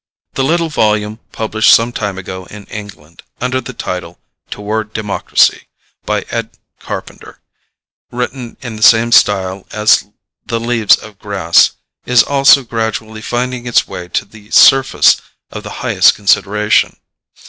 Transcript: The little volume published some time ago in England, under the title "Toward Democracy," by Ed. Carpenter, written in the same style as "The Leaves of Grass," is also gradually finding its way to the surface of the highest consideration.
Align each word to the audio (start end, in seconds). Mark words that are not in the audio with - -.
The 0.33 0.43
little 0.43 0.69
volume 0.69 1.19
published 1.31 1.71
some 1.71 1.91
time 1.91 2.17
ago 2.17 2.45
in 2.45 2.65
England, 2.71 3.21
under 3.39 3.61
the 3.61 3.71
title 3.71 4.17
"Toward 4.49 4.93
Democracy," 4.93 5.67
by 6.07 6.21
Ed. 6.31 6.57
Carpenter, 6.79 7.39
written 8.11 8.57
in 8.63 8.77
the 8.77 8.81
same 8.81 9.11
style 9.11 9.67
as 9.71 10.05
"The 10.43 10.59
Leaves 10.59 10.95
of 10.95 11.19
Grass," 11.19 11.73
is 12.07 12.23
also 12.23 12.63
gradually 12.63 13.21
finding 13.21 13.67
its 13.67 13.87
way 13.87 14.07
to 14.07 14.25
the 14.25 14.49
surface 14.49 15.21
of 15.51 15.61
the 15.61 15.69
highest 15.85 16.15
consideration. 16.15 16.97